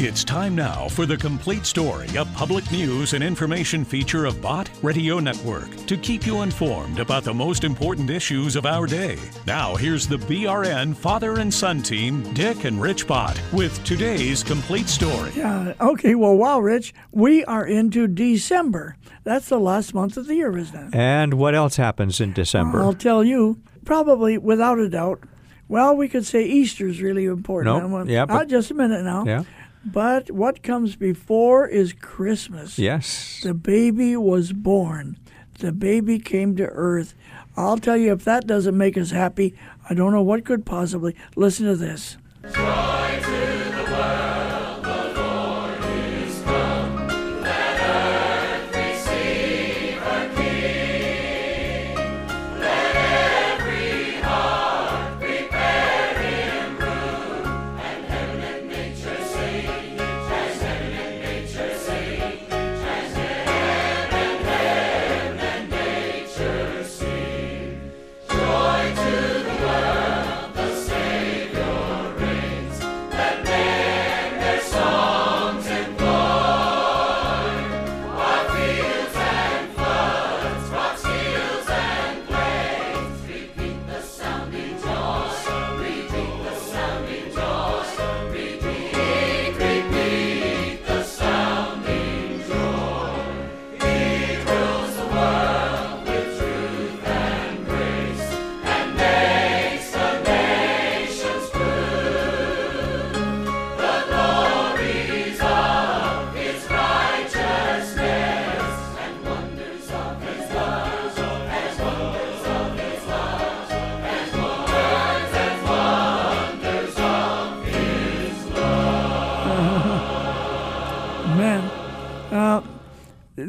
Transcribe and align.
It's 0.00 0.22
time 0.22 0.54
now 0.54 0.86
for 0.88 1.06
the 1.06 1.16
complete 1.16 1.66
story, 1.66 2.06
a 2.16 2.24
public 2.24 2.70
news 2.70 3.14
and 3.14 3.24
information 3.24 3.84
feature 3.84 4.26
of 4.26 4.40
Bott 4.40 4.70
Radio 4.80 5.18
Network 5.18 5.74
to 5.86 5.96
keep 5.96 6.24
you 6.24 6.42
informed 6.42 7.00
about 7.00 7.24
the 7.24 7.34
most 7.34 7.64
important 7.64 8.08
issues 8.08 8.54
of 8.54 8.64
our 8.64 8.86
day. 8.86 9.18
Now, 9.44 9.74
here's 9.74 10.06
the 10.06 10.18
BRN 10.18 10.94
father 10.94 11.40
and 11.40 11.52
son 11.52 11.82
team, 11.82 12.22
Dick 12.32 12.64
and 12.64 12.80
Rich 12.80 13.08
Bott, 13.08 13.40
with 13.52 13.82
today's 13.82 14.44
complete 14.44 14.88
story. 14.88 15.32
Yeah, 15.34 15.74
okay, 15.80 16.14
well, 16.14 16.36
wow, 16.36 16.60
Rich, 16.60 16.94
we 17.10 17.44
are 17.46 17.66
into 17.66 18.06
December. 18.06 18.96
That's 19.24 19.48
the 19.48 19.58
last 19.58 19.94
month 19.94 20.16
of 20.16 20.28
the 20.28 20.36
year, 20.36 20.56
isn't 20.56 20.76
it? 20.76 20.94
And 20.94 21.34
what 21.34 21.56
else 21.56 21.74
happens 21.74 22.20
in 22.20 22.32
December? 22.32 22.80
I'll 22.80 22.94
tell 22.94 23.24
you, 23.24 23.60
probably 23.84 24.38
without 24.38 24.78
a 24.78 24.88
doubt. 24.88 25.24
Well, 25.66 25.94
we 25.96 26.08
could 26.08 26.24
say 26.24 26.44
Easter's 26.44 27.02
really 27.02 27.26
important. 27.26 27.90
Nope. 27.90 28.06
Yeah, 28.08 28.22
uh, 28.22 28.26
but- 28.26 28.48
just 28.48 28.70
a 28.70 28.74
minute 28.74 29.04
now. 29.04 29.24
yeah. 29.26 29.42
But 29.84 30.30
what 30.30 30.62
comes 30.62 30.96
before 30.96 31.66
is 31.66 31.92
Christmas. 31.92 32.78
Yes. 32.78 33.40
The 33.42 33.54
baby 33.54 34.16
was 34.16 34.52
born. 34.52 35.18
The 35.58 35.72
baby 35.72 36.18
came 36.18 36.56
to 36.56 36.66
earth. 36.66 37.14
I'll 37.56 37.78
tell 37.78 37.96
you, 37.96 38.12
if 38.12 38.24
that 38.24 38.46
doesn't 38.46 38.76
make 38.76 38.96
us 38.96 39.10
happy, 39.10 39.54
I 39.88 39.94
don't 39.94 40.12
know 40.12 40.22
what 40.22 40.44
could 40.44 40.64
possibly. 40.64 41.16
Listen 41.34 41.66
to 41.66 41.76
this. 41.76 42.16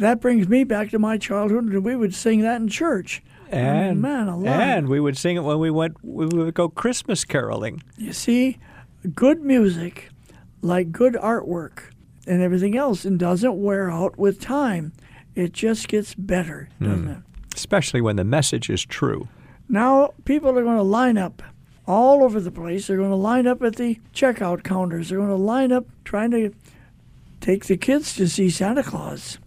That 0.10 0.22
brings 0.22 0.48
me 0.48 0.64
back 0.64 0.90
to 0.90 0.98
my 0.98 1.20
childhood, 1.20 1.66
and 1.66 1.86
we 1.86 1.96
would 1.96 2.16
sing 2.16 2.42
that 2.42 2.60
in 2.60 2.68
church. 2.68 3.22
And 3.52 4.02
man, 4.02 4.28
alive. 4.28 4.60
and 4.60 4.90
we 4.90 5.00
would 5.00 5.18
sing 5.18 5.36
it 5.36 5.42
when 5.42 5.60
we 5.60 5.70
went. 5.70 6.04
We 6.04 6.26
would 6.26 6.54
go 6.56 6.68
Christmas 6.68 7.26
caroling. 7.26 7.84
You 7.96 8.14
see, 8.14 8.58
good 9.14 9.42
music, 9.42 10.10
like 10.62 10.92
good 10.92 11.14
artwork 11.14 11.92
and 12.26 12.42
everything 12.42 12.76
else, 12.76 13.06
and 13.06 13.20
doesn't 13.20 13.62
wear 13.62 13.92
out 13.92 14.18
with 14.18 14.42
time. 14.42 14.94
It 15.36 15.54
just 15.54 15.88
gets 15.88 16.16
better, 16.16 16.70
hmm. 16.80 16.86
doesn't 16.86 17.08
it? 17.08 17.24
especially 17.56 18.02
when 18.02 18.16
the 18.16 18.24
message 18.24 18.70
is 18.70 18.84
true. 18.86 19.28
Now, 19.68 20.14
people 20.26 20.58
are 20.58 20.64
going 20.64 20.78
to 20.78 20.84
line 20.84 21.18
up 21.18 21.44
all 21.86 22.24
over 22.24 22.40
the 22.40 22.52
place. 22.52 22.88
They're 22.88 22.98
going 22.98 23.10
to 23.10 23.16
line 23.16 23.46
up 23.46 23.62
at 23.62 23.76
the 23.76 24.00
checkout 24.14 24.64
counters. 24.64 25.10
They're 25.10 25.20
going 25.20 25.30
to 25.30 25.36
line 25.36 25.72
up 25.72 25.86
trying 26.04 26.32
to 26.32 26.52
take 27.42 27.66
the 27.66 27.78
kids 27.78 28.16
to 28.16 28.28
see 28.28 28.50
Santa 28.50 28.82
Claus. 28.82 29.38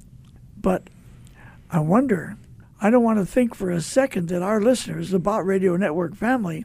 But 0.62 0.88
I 1.70 1.80
wonder, 1.80 2.36
I 2.80 2.90
don't 2.90 3.02
want 3.02 3.18
to 3.18 3.26
think 3.26 3.54
for 3.54 3.70
a 3.70 3.80
second 3.80 4.28
that 4.28 4.42
our 4.42 4.60
listeners, 4.60 5.10
the 5.10 5.18
Bott 5.18 5.44
Radio 5.44 5.76
Network 5.76 6.14
family, 6.14 6.64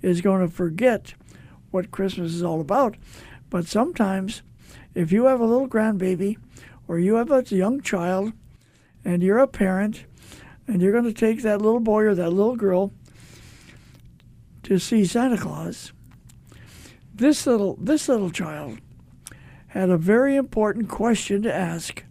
is 0.00 0.20
going 0.20 0.40
to 0.40 0.52
forget 0.52 1.14
what 1.70 1.90
Christmas 1.90 2.32
is 2.32 2.42
all 2.42 2.60
about. 2.60 2.96
But 3.50 3.66
sometimes, 3.66 4.42
if 4.94 5.10
you 5.10 5.26
have 5.26 5.40
a 5.40 5.46
little 5.46 5.68
grandbaby 5.68 6.36
or 6.86 6.98
you 6.98 7.16
have 7.16 7.30
a 7.30 7.42
young 7.54 7.80
child 7.80 8.32
and 9.04 9.22
you're 9.22 9.38
a 9.38 9.48
parent 9.48 10.04
and 10.68 10.80
you're 10.80 10.92
going 10.92 11.04
to 11.04 11.12
take 11.12 11.42
that 11.42 11.60
little 11.60 11.80
boy 11.80 12.04
or 12.04 12.14
that 12.14 12.30
little 12.30 12.56
girl 12.56 12.92
to 14.62 14.78
see 14.78 15.04
Santa 15.04 15.36
Claus, 15.36 15.92
this 17.14 17.46
little 17.46 17.76
this 17.80 18.08
little 18.08 18.30
child 18.30 18.78
had 19.68 19.90
a 19.90 19.96
very 19.96 20.36
important 20.36 20.88
question 20.88 21.42
to 21.42 21.52
ask 21.52 22.03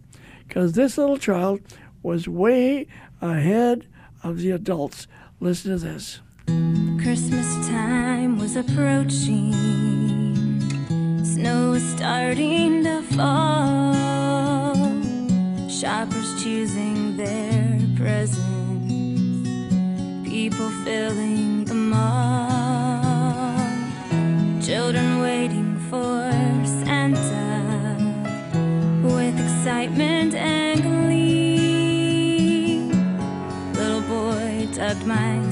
because 0.54 0.74
this 0.74 0.96
little 0.96 1.18
child 1.18 1.60
was 2.04 2.28
way 2.28 2.86
ahead 3.20 3.88
of 4.22 4.38
the 4.38 4.52
adults. 4.52 5.08
Listen 5.40 5.72
to 5.72 5.78
this. 5.78 6.20
Christmas 7.02 7.66
time 7.66 8.38
was 8.38 8.54
approaching. 8.54 9.52
Snow 11.24 11.72
was 11.72 11.82
starting 11.82 12.84
to 12.84 13.02
fall. 13.02 14.74
Shoppers 15.68 16.40
choosing 16.40 17.16
their 17.16 17.80
presents. 17.96 18.38
People 20.28 20.70
filling 20.84 21.64
the 21.64 21.74
mall. 21.74 23.56
Children 24.62 25.18
waiting 25.20 25.76
for 25.90 26.30
Santa 26.84 27.96
with 29.02 29.34
excitement 29.34 30.13
my 35.06 35.43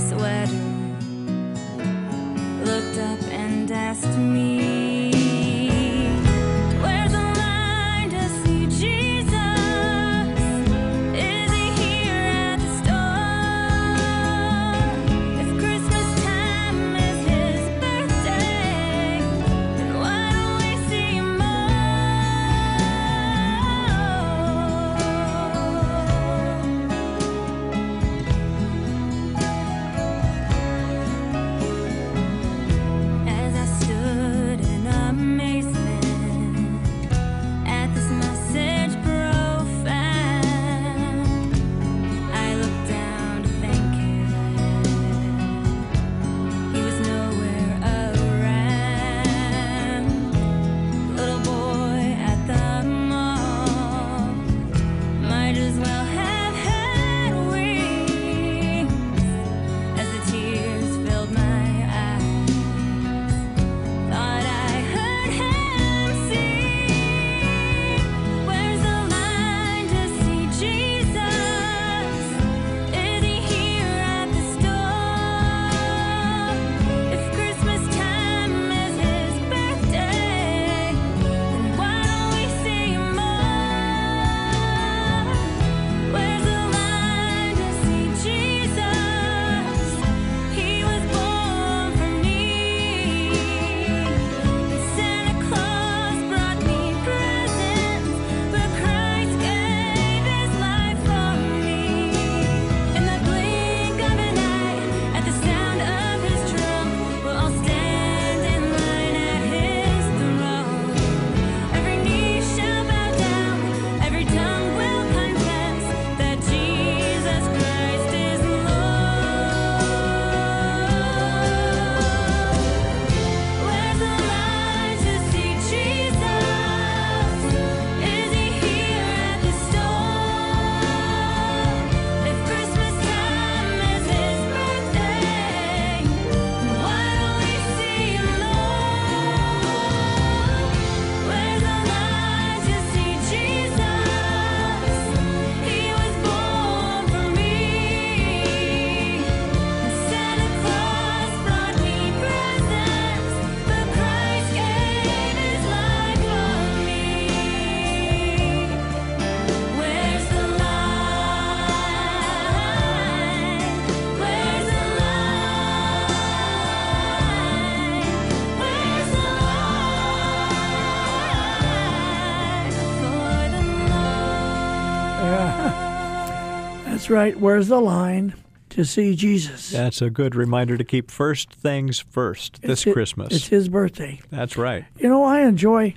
right. 177.12 177.38
Where's 177.38 177.68
the 177.68 177.80
line 177.80 178.34
to 178.70 178.84
see 178.84 179.14
Jesus? 179.14 179.70
That's 179.70 180.02
a 180.02 180.10
good 180.10 180.34
reminder 180.34 180.76
to 180.76 180.84
keep 180.84 181.10
first 181.10 181.52
things 181.52 182.00
first 182.00 182.58
It's 182.62 182.66
this 182.66 182.84
hi- 182.84 182.92
Christmas. 182.92 183.32
It's 183.34 183.46
his 183.48 183.68
birthday. 183.68 184.20
That's 184.30 184.56
right. 184.56 184.84
You 184.98 185.08
know, 185.08 185.22
I 185.22 185.42
enjoy, 185.42 185.94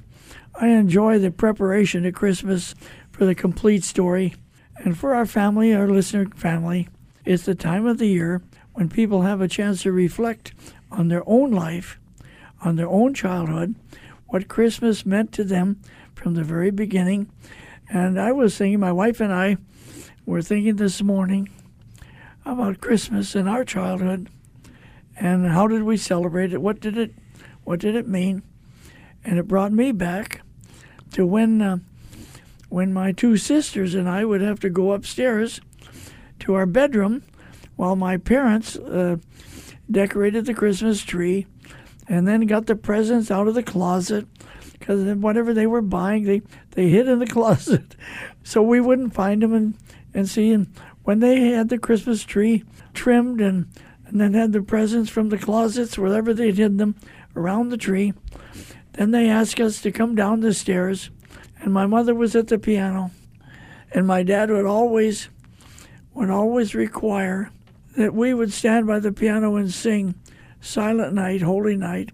I 0.54 0.68
enjoy 0.68 1.20
the 1.20 1.32
preparation 1.32 2.04
to 2.04 2.12
Christmas 2.12 2.76
for 3.12 3.26
the 3.26 3.34
complete 3.34 3.84
story, 3.84 4.36
and 4.78 4.98
for 4.98 5.16
our 5.16 5.26
family, 5.26 5.74
our 5.74 5.88
listener 5.88 6.28
family. 6.36 6.90
It's 7.24 7.46
the 7.46 7.56
time 7.56 7.86
of 7.86 7.98
the 7.98 8.08
year 8.08 8.42
when 8.74 8.90
people 8.90 9.22
have 9.22 9.40
a 9.40 9.48
chance 9.48 9.84
to 9.84 9.92
reflect 9.92 10.54
on 10.92 11.08
their 11.08 11.24
own 11.26 11.52
life, 11.52 11.98
on 12.62 12.76
their 12.76 12.90
own 12.90 13.14
childhood, 13.14 13.74
what 14.28 14.50
Christmas 14.50 15.06
meant 15.06 15.32
to 15.32 15.46
them 15.46 15.80
from 16.14 16.34
the 16.34 16.44
very 16.44 16.72
beginning. 16.72 17.30
And 17.90 18.20
I 18.20 18.32
was 18.34 18.58
thinking, 18.58 18.80
my 18.82 18.92
wife 18.92 19.22
and 19.22 19.32
I 19.32 19.58
were 20.26 20.42
thinking 20.42 20.76
this 20.76 21.02
morning 21.02 21.50
about 22.46 22.82
Christmas 22.82 23.36
in 23.36 23.48
our 23.48 23.64
childhood, 23.64 24.30
and 25.18 25.48
how 25.48 25.68
did 25.68 25.84
we 25.84 25.98
celebrate 25.98 26.54
it? 26.54 26.62
What 26.62 26.80
did 26.80 26.98
it, 26.98 27.14
what 27.64 27.80
did 27.80 27.96
it 27.96 28.08
mean? 28.08 28.44
and 29.26 29.40
it 29.40 29.48
brought 29.48 29.74
me 29.74 29.92
back 29.92 30.42
to 31.12 31.26
when 31.26 31.62
uh, 31.62 31.78
when 32.70 32.94
my 32.94 33.12
two 33.12 33.38
sisters 33.38 33.96
and 33.96 34.08
I 34.08 34.24
would 34.24 34.42
have 34.42 34.60
to 34.62 34.70
go 34.70 34.92
upstairs 34.92 35.60
to 36.40 36.54
our 36.54 36.66
bedroom 36.66 37.24
while 37.76 37.96
my 37.96 38.18
parents 38.18 38.76
uh, 38.76 39.18
decorated 39.90 40.46
the 40.46 40.54
Christmas 40.54 41.02
tree 41.02 41.48
and 42.08 42.28
then 42.28 42.46
got 42.46 42.68
the 42.68 42.76
presents 42.76 43.32
out 43.32 43.48
of 43.48 43.56
the 43.56 43.64
closet 43.64 44.28
because 44.74 45.16
whatever 45.18 45.54
they 45.54 45.68
were 45.68 45.82
buying 45.82 46.24
they, 46.24 46.42
they 46.72 46.90
hid 46.90 47.08
in 47.08 47.20
the 47.20 47.28
closet 47.38 47.96
so 48.44 48.62
we 48.62 48.80
wouldn't 48.80 49.14
find 49.14 49.42
them 49.42 49.54
and, 49.54 49.74
and 50.16 50.28
see 50.28 50.56
when 51.04 51.20
they 51.20 51.52
had 51.52 51.70
the 51.70 51.78
Christmas 51.78 52.24
tree 52.24 52.64
trimmed 52.96 53.40
and, 53.40 53.68
and 54.08 54.20
then 54.20 54.34
had 54.34 54.54
the 54.54 54.64
presents 54.64 55.12
from 55.12 55.30
the 55.30 55.38
closets 55.38 55.98
wherever 55.98 56.34
they'd 56.34 56.58
hid 56.58 56.80
them 56.80 56.96
around 57.36 57.70
the 57.70 57.78
tree 57.78 58.14
then 58.96 59.12
they 59.12 59.30
asked 59.30 59.60
us 59.60 59.82
to 59.82 59.92
come 59.92 60.16
down 60.16 60.40
the 60.40 60.54
stairs, 60.54 61.10
and 61.60 61.74
my 61.74 61.86
mother 61.86 62.16
was 62.16 62.34
at 62.34 62.48
the 62.48 62.58
piano, 62.58 63.12
and 63.92 64.08
my 64.08 64.24
dad 64.24 64.50
would 64.50 64.66
always 64.66 65.30
would 66.14 66.30
always 66.30 66.74
require 66.74 67.52
that 67.98 68.14
we 68.14 68.34
would 68.34 68.54
stand 68.54 68.88
by 68.88 69.00
the 69.00 69.12
piano 69.12 69.58
and 69.58 69.74
sing 69.74 70.16
Silent 70.62 71.14
Night, 71.14 71.42
Holy 71.42 71.76
Night, 71.76 72.12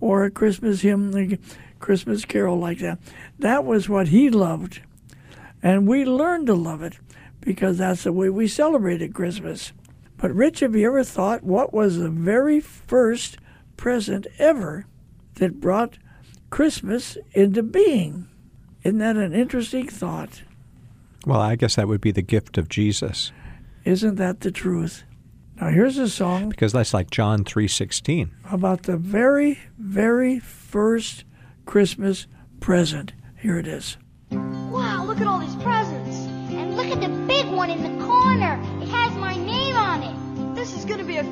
or 0.00 0.24
a 0.24 0.30
Christmas 0.30 0.80
hymn, 0.80 1.14
a 1.14 1.38
Christmas 1.78 2.24
carol 2.24 2.58
like 2.58 2.78
that. 2.78 2.98
That 3.38 3.66
was 3.66 3.90
what 3.90 4.08
he 4.08 4.30
loved. 4.30 4.80
And 5.62 5.86
we 5.86 6.06
learned 6.06 6.46
to 6.46 6.54
love 6.54 6.82
it 6.82 6.96
because 7.42 7.78
that's 7.78 8.04
the 8.04 8.12
way 8.12 8.30
we 8.30 8.48
celebrated 8.48 9.14
Christmas. 9.14 9.72
But 10.16 10.34
Rich, 10.34 10.60
have 10.60 10.74
you 10.74 10.86
ever 10.86 11.04
thought 11.04 11.42
what 11.42 11.74
was 11.74 11.98
the 11.98 12.08
very 12.08 12.60
first 12.60 13.36
present 13.76 14.26
ever 14.38 14.86
that 15.34 15.60
brought 15.60 15.98
Christmas 16.50 17.18
into 17.32 17.62
being? 17.62 18.28
Isn't 18.84 18.98
that 18.98 19.16
an 19.16 19.32
interesting 19.34 19.88
thought? 19.88 20.42
Well, 21.26 21.40
I 21.40 21.56
guess 21.56 21.76
that 21.76 21.88
would 21.88 22.00
be 22.00 22.10
the 22.12 22.22
gift 22.22 22.58
of 22.58 22.68
Jesus 22.68 23.30
Isn't 23.84 24.16
that 24.16 24.40
the 24.40 24.50
truth? 24.50 25.04
Now 25.60 25.68
here's 25.68 25.98
a 25.98 26.08
song 26.08 26.48
because 26.48 26.72
that's 26.72 26.94
like 26.94 27.10
John 27.10 27.44
3:16. 27.44 28.30
about 28.50 28.84
the 28.84 28.96
very, 28.96 29.58
very 29.78 30.38
first 30.40 31.24
Christmas 31.66 32.26
present. 32.60 33.12
Here 33.38 33.58
it 33.58 33.66
is. 33.66 33.96
Wow, 34.30 35.04
look 35.04 35.20
at 35.20 35.26
all 35.26 35.38
these 35.40 35.54
presents. 35.56 35.81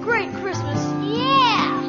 Great 0.01 0.33
Christmas. 0.35 0.81
Yeah. 1.05 1.81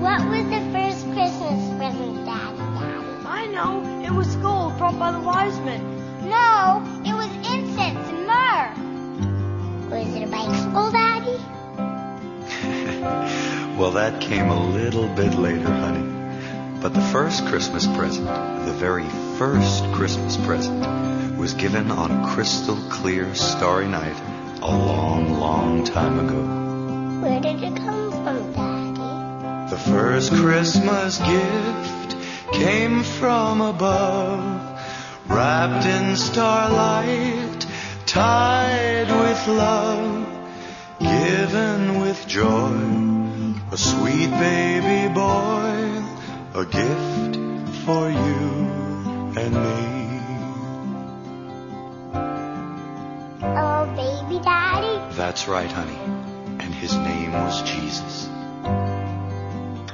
What 0.00 0.20
was 0.28 0.44
the 0.44 0.60
first 0.72 1.04
Christmas 1.12 1.76
present, 1.76 2.26
Daddy? 2.26 2.58
Daddy? 2.58 3.26
I 3.26 3.46
know. 3.46 4.02
It 4.04 4.10
was 4.10 4.34
gold 4.36 4.76
brought 4.78 4.98
by 4.98 5.12
the 5.12 5.20
wise 5.20 5.58
men. 5.60 5.82
No, 6.28 6.82
it 7.04 7.14
was 7.14 7.30
incense 7.48 8.08
and 8.08 8.26
myrrh. 8.26 8.74
Was 9.90 10.14
it 10.14 10.22
a 10.22 10.26
bicycle, 10.26 10.90
Daddy? 10.90 11.38
Well, 13.80 13.92
that 13.92 14.20
came 14.20 14.50
a 14.50 14.68
little 14.72 15.08
bit 15.08 15.32
later, 15.32 15.72
honey. 15.72 16.04
But 16.82 16.92
the 16.92 17.00
first 17.00 17.46
Christmas 17.46 17.86
present, 17.86 18.26
the 18.26 18.74
very 18.74 19.08
first 19.38 19.84
Christmas 19.92 20.36
present, 20.36 21.38
was 21.38 21.54
given 21.54 21.90
on 21.90 22.10
a 22.10 22.28
crystal 22.34 22.76
clear 22.90 23.34
starry 23.34 23.88
night 23.88 24.20
a 24.60 24.68
long, 24.68 25.38
long 25.40 25.84
time 25.84 26.18
ago. 26.18 26.59
Where 27.20 27.38
did 27.38 27.62
it 27.62 27.76
come 27.76 28.10
from, 28.12 28.52
Daddy? 28.54 29.70
The 29.70 29.76
first 29.76 30.32
Christmas 30.32 31.18
gift 31.18 32.16
came 32.54 33.02
from 33.02 33.60
above, 33.60 34.80
wrapped 35.28 35.84
in 35.84 36.16
starlight, 36.16 37.66
tied 38.06 39.08
with 39.10 39.48
love, 39.48 40.26
given 40.98 42.00
with 42.00 42.26
joy, 42.26 43.54
a 43.70 43.76
sweet 43.76 44.30
baby 44.30 45.12
boy, 45.12 46.02
a 46.54 46.64
gift 46.64 47.36
for 47.84 48.08
you 48.08 48.48
and 49.36 49.54
me. 49.54 50.20
Oh, 53.44 53.84
baby 53.94 54.42
Daddy? 54.42 55.14
That's 55.16 55.46
right, 55.46 55.70
honey. 55.70 56.29
His 56.80 56.96
name 56.96 57.32
was 57.32 57.60
Jesus. 57.60 58.30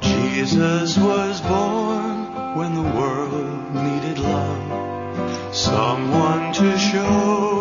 Jesus 0.00 0.96
was 0.96 1.40
born 1.40 2.56
when 2.56 2.74
the 2.76 2.82
world 2.82 3.74
needed 3.74 4.20
love. 4.20 5.52
Someone 5.52 6.52
to 6.52 6.78
show 6.78 7.55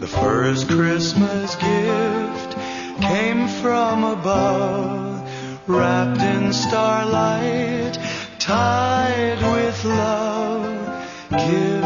The 0.00 0.06
first 0.06 0.68
Christmas 0.68 1.54
gift 1.56 2.56
came 3.00 3.48
from 3.48 4.04
above, 4.04 5.68
wrapped 5.68 6.20
in 6.20 6.52
starlight, 6.52 7.98
tied 8.38 9.40
with 9.40 9.84
love, 9.84 11.08
given 11.30 11.83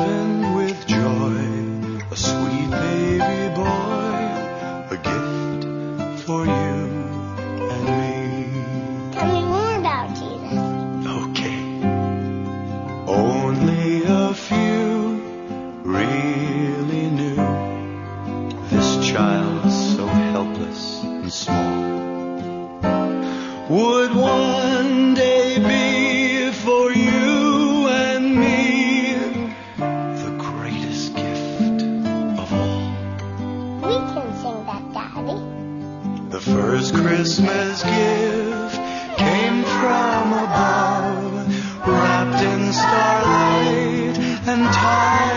first 36.69 36.93
Christmas 36.93 37.83
gift 37.83 38.77
came 39.17 39.65
from 39.65 40.33
above, 40.35 41.49
wrapped 41.89 42.43
in 42.45 42.73
starlight 42.75 44.19
and 44.47 44.75
tied 44.75 45.28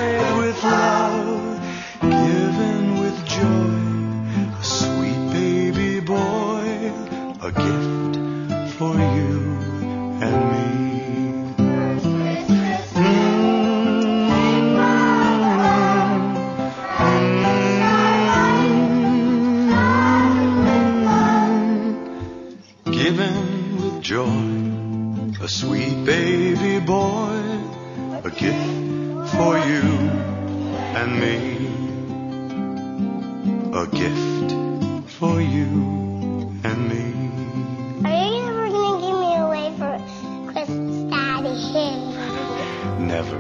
Never. 43.02 43.40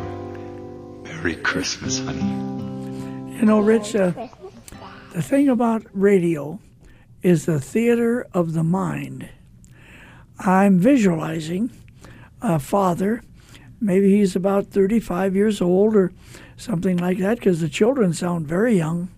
Merry 1.03 1.35
Christmas, 1.35 1.99
honey. 1.99 2.21
You 3.37 3.45
know, 3.45 3.59
Rich, 3.59 3.95
uh, 3.95 4.27
the 5.13 5.21
thing 5.21 5.49
about 5.49 5.85
radio 5.93 6.59
is 7.21 7.45
the 7.45 7.59
theater 7.59 8.27
of 8.33 8.53
the 8.53 8.63
mind. 8.63 9.29
I'm 10.39 10.79
visualizing 10.79 11.71
a 12.41 12.59
father, 12.59 13.21
maybe 13.79 14.17
he's 14.17 14.35
about 14.35 14.67
35 14.67 15.35
years 15.35 15.61
old 15.61 15.95
or 15.95 16.11
something 16.57 16.97
like 16.97 17.19
that, 17.19 17.37
because 17.37 17.61
the 17.61 17.69
children 17.69 18.13
sound 18.13 18.47
very 18.47 18.75
young. 18.75 19.09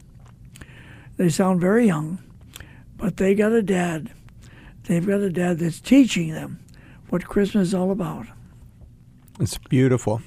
They 1.16 1.30
sound 1.30 1.62
very 1.62 1.88
young, 1.88 2.20
but 2.98 3.18
they 3.18 3.34
got 3.34 3.54
a 3.54 3.62
dad. 3.62 4.12
They've 4.84 5.06
got 5.06 5.22
a 5.22 5.30
dad 5.30 5.60
that's 5.60 5.80
teaching 5.80 6.34
them 6.34 6.60
what 7.10 7.26
Christmas 7.26 7.70
is 7.70 7.74
all 7.74 7.92
about. 7.92 8.26
It's 9.40 9.58
beautiful. 9.58 10.22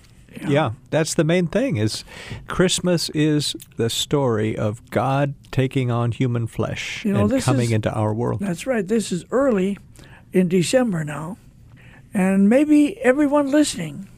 Yeah. 0.46 0.72
that's 0.90 1.14
the 1.14 1.24
main 1.24 1.46
thing 1.46 1.76
is 1.76 2.04
Christmas 2.48 3.08
is 3.10 3.54
the 3.76 3.88
story 3.90 4.56
of 4.56 4.88
God 4.90 5.34
taking 5.50 5.90
on 5.90 6.12
human 6.12 6.46
flesh 6.46 7.04
You 7.04 7.12
know, 7.12 7.22
and 7.22 7.30
this 7.30 7.44
coming 7.44 7.66
is- 7.66 7.72
into 7.72 7.92
our 7.92 8.12
world. 8.14 8.40
That's 8.40 8.66
right. 8.66 8.86
This 8.86 9.12
is 9.12 9.24
early 9.30 9.78
in 10.32 10.48
December 10.48 11.04
now. 11.04 11.38
And 12.14 12.48
maybe 12.48 12.98
everyone 13.02 13.50
listening 13.50 14.08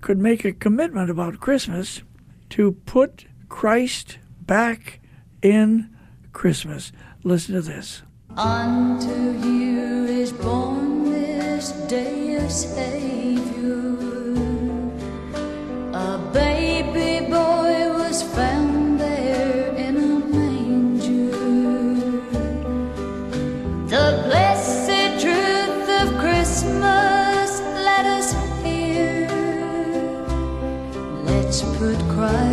could 0.00 0.18
make 0.18 0.44
a 0.44 0.52
commitment 0.52 1.10
about 1.10 1.40
Christmas 1.40 2.02
to 2.50 2.72
put 2.86 3.24
Christ 3.48 4.18
back 4.46 5.00
in 5.42 5.88
Christmas. 6.32 6.92
Listen 7.24 7.54
to 7.56 7.62
this. 7.62 8.02
Unto 8.36 9.08
you 9.46 10.04
is 10.06 10.32
born 10.32 11.10
this 11.10 11.72
day 11.88 12.34
a 12.36 12.48
Savior. 12.48 13.27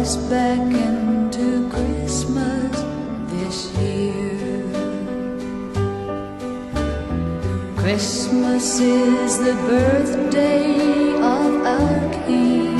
Back 0.06 0.60
into 0.60 1.68
Christmas 1.72 2.78
this 3.32 3.74
year. 3.74 4.62
Christmas 7.76 8.80
is 8.80 9.40
the 9.40 9.56
birthday 9.68 11.12
of 11.16 11.66
our 11.66 12.00
King, 12.28 12.78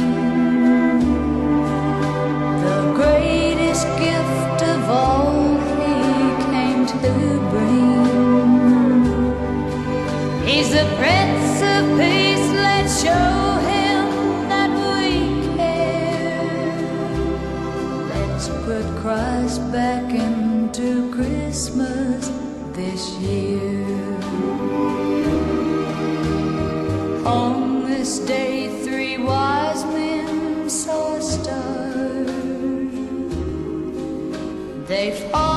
the 2.62 2.94
greatest 2.94 3.88
gift 3.98 4.62
of 4.62 4.88
all 4.88 5.58
He 5.82 5.96
came 6.54 6.86
to 6.86 6.98
bring. 7.50 8.06
He's 10.46 10.70
the 10.70 10.86
Prince 11.00 11.62
of 11.74 11.84
Peace. 11.98 12.48
Let's 12.54 13.02
show 13.04 13.58
Him 13.68 13.75
Christ 19.06 19.62
back 19.72 20.12
into 20.16 21.14
Christmas 21.14 22.28
this 22.74 23.12
year. 23.20 24.18
On 27.24 27.86
this 27.86 28.18
day, 28.18 28.68
three 28.84 29.20
wise 29.20 29.84
men 29.94 30.68
saw 30.68 31.18
a 31.18 31.22
star. 31.22 31.94
They 34.88 35.12
followed 35.30 35.55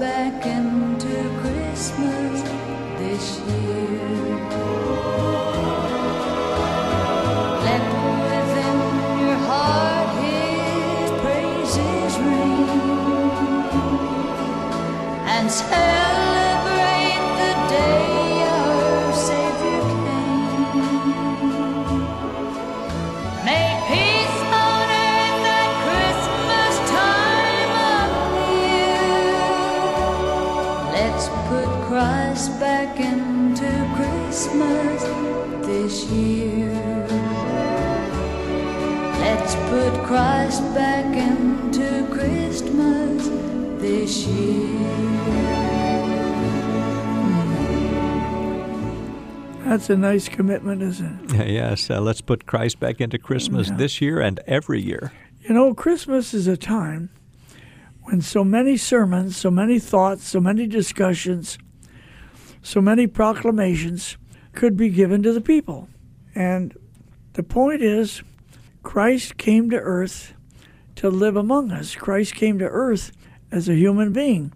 back 0.00 0.29
That's 49.70 49.88
a 49.88 49.96
nice 49.96 50.28
commitment, 50.28 50.82
isn't 50.82 51.32
it? 51.32 51.48
yes, 51.48 51.90
uh, 51.90 52.00
let's 52.00 52.20
put 52.20 52.44
Christ 52.44 52.80
back 52.80 53.00
into 53.00 53.18
Christmas 53.18 53.68
Yeah. 53.68 53.76
this 53.76 54.00
year 54.00 54.18
and 54.18 54.40
every 54.48 54.80
year. 54.80 55.12
You 55.42 55.54
know, 55.54 55.74
Christmas 55.74 56.34
is 56.34 56.48
a 56.48 56.56
time 56.56 57.08
when 58.02 58.20
so 58.20 58.42
many 58.42 58.76
sermons, 58.76 59.36
so 59.36 59.48
many 59.48 59.78
thoughts, 59.78 60.26
so 60.26 60.40
many 60.40 60.66
discussions, 60.66 61.56
so 62.62 62.80
many 62.80 63.06
proclamations 63.06 64.16
could 64.54 64.76
be 64.76 64.88
given 64.88 65.22
to 65.22 65.32
the 65.32 65.40
people. 65.40 65.88
And 66.34 66.76
the 67.34 67.44
point 67.44 67.80
is, 67.80 68.24
Christ 68.82 69.36
came 69.36 69.70
to 69.70 69.76
earth 69.76 70.34
to 70.96 71.10
live 71.10 71.36
among 71.36 71.70
us. 71.70 71.94
Christ 71.94 72.34
came 72.34 72.58
to 72.58 72.66
earth 72.66 73.12
as 73.52 73.68
a 73.68 73.76
human 73.76 74.12
being. 74.12 74.52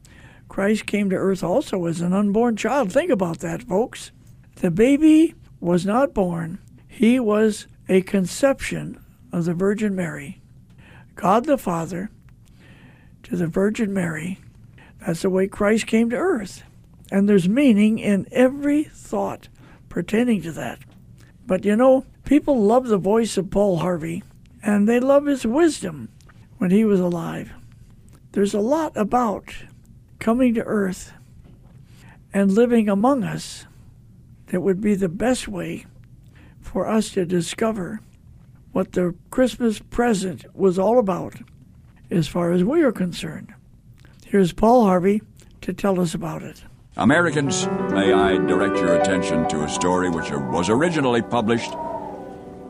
Christ 0.48 0.86
came 0.86 1.08
to 1.10 1.16
earth 1.16 1.44
also 1.44 1.86
as 1.86 2.00
an 2.00 2.12
unborn 2.12 2.56
child. 2.56 2.90
Think 2.92 3.12
about 3.12 3.38
that, 3.38 3.62
folks. 3.62 4.10
The 4.56 4.70
baby 4.70 5.34
was 5.60 5.84
not 5.84 6.14
born, 6.14 6.58
he 6.86 7.18
was 7.18 7.66
a 7.88 8.02
conception 8.02 9.02
of 9.32 9.44
the 9.44 9.54
Virgin 9.54 9.94
Mary. 9.94 10.40
God 11.16 11.44
the 11.44 11.58
Father 11.58 12.10
to 13.24 13.36
the 13.36 13.46
Virgin 13.46 13.92
Mary. 13.92 14.38
That's 15.04 15.22
the 15.22 15.30
way 15.30 15.46
Christ 15.46 15.86
came 15.86 16.10
to 16.10 16.16
earth. 16.16 16.62
And 17.10 17.28
there's 17.28 17.48
meaning 17.48 17.98
in 17.98 18.26
every 18.30 18.84
thought 18.84 19.48
pertaining 19.88 20.42
to 20.42 20.52
that. 20.52 20.78
But 21.46 21.64
you 21.64 21.76
know, 21.76 22.06
people 22.24 22.62
love 22.62 22.86
the 22.86 22.98
voice 22.98 23.36
of 23.36 23.50
Paul 23.50 23.78
Harvey, 23.78 24.22
and 24.62 24.88
they 24.88 25.00
love 25.00 25.26
his 25.26 25.46
wisdom 25.46 26.08
when 26.58 26.70
he 26.70 26.84
was 26.84 27.00
alive. 27.00 27.52
There's 28.32 28.54
a 28.54 28.60
lot 28.60 28.96
about 28.96 29.54
coming 30.18 30.54
to 30.54 30.64
earth 30.64 31.12
and 32.32 32.50
living 32.50 32.88
among 32.88 33.22
us 33.22 33.66
that 34.54 34.60
would 34.60 34.80
be 34.80 34.94
the 34.94 35.08
best 35.08 35.48
way 35.48 35.84
for 36.60 36.86
us 36.86 37.10
to 37.10 37.26
discover 37.26 37.98
what 38.70 38.92
the 38.92 39.12
Christmas 39.28 39.80
present 39.80 40.44
was 40.54 40.78
all 40.78 41.00
about 41.00 41.34
as 42.08 42.28
far 42.28 42.52
as 42.52 42.62
we 42.62 42.80
are 42.84 42.92
concerned. 42.92 43.52
Here's 44.24 44.52
Paul 44.52 44.84
Harvey 44.84 45.22
to 45.62 45.72
tell 45.72 45.98
us 45.98 46.14
about 46.14 46.44
it. 46.44 46.62
Americans, 46.96 47.66
may 47.90 48.12
I 48.12 48.36
direct 48.36 48.76
your 48.76 48.94
attention 48.94 49.48
to 49.48 49.64
a 49.64 49.68
story 49.68 50.08
which 50.08 50.30
was 50.30 50.68
originally 50.68 51.22
published 51.22 51.72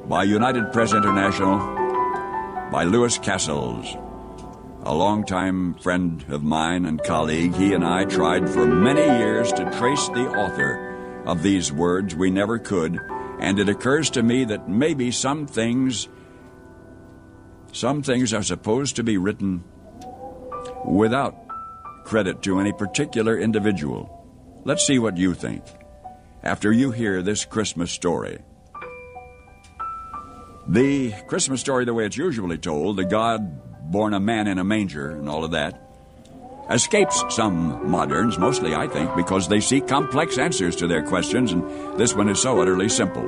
by 0.08 0.24
United 0.24 0.72
Press 0.72 0.94
International 0.94 1.58
by 2.70 2.84
Louis 2.84 3.18
Cassels, 3.18 3.94
a 4.84 4.94
longtime 4.94 5.74
friend 5.74 6.24
of 6.30 6.42
mine 6.42 6.86
and 6.86 7.04
colleague. 7.04 7.54
He 7.54 7.74
and 7.74 7.84
I 7.84 8.06
tried 8.06 8.48
for 8.48 8.66
many 8.66 9.02
years 9.18 9.52
to 9.52 9.70
trace 9.78 10.08
the 10.08 10.30
author 10.30 10.83
of 11.24 11.42
these 11.42 11.72
words. 11.72 12.14
We 12.14 12.30
never 12.30 12.58
could, 12.58 12.98
And 13.40 13.58
it 13.58 13.68
occurs 13.68 14.10
to 14.10 14.22
me 14.22 14.44
that 14.44 14.68
maybe 14.68 15.10
some 15.10 15.46
things 15.46 16.08
some 17.72 18.02
things 18.02 18.32
are 18.32 18.42
supposed 18.42 18.96
to 18.96 19.02
be 19.02 19.18
written 19.18 19.64
without 20.84 21.34
credit 22.04 22.40
to 22.42 22.60
any 22.60 22.72
particular 22.72 23.36
individual. 23.36 24.24
Let's 24.64 24.86
see 24.86 25.00
what 25.00 25.16
you 25.16 25.34
think 25.34 25.64
after 26.44 26.70
you 26.70 26.92
hear 26.92 27.20
this 27.20 27.44
Christmas 27.44 27.90
story. 27.90 28.38
The 30.68 31.12
Christmas 31.26 31.60
story, 31.60 31.84
the 31.84 31.92
way 31.92 32.06
it's 32.06 32.16
usually 32.16 32.58
told, 32.58 32.96
the 32.96 33.04
God 33.04 33.90
born 33.90 34.14
a 34.14 34.20
man 34.20 34.46
in 34.46 34.58
a 34.58 34.64
manger 34.64 35.10
and 35.10 35.28
all 35.28 35.44
of 35.44 35.50
that, 35.50 35.83
escapes 36.70 37.24
some 37.30 37.90
moderns, 37.90 38.38
mostly 38.38 38.74
I 38.74 38.86
think, 38.86 39.14
because 39.14 39.48
they 39.48 39.60
seek 39.60 39.86
complex 39.86 40.38
answers 40.38 40.76
to 40.76 40.86
their 40.86 41.02
questions, 41.02 41.52
and 41.52 41.62
this 41.98 42.14
one 42.14 42.28
is 42.28 42.40
so 42.40 42.60
utterly 42.60 42.88
simple. 42.88 43.24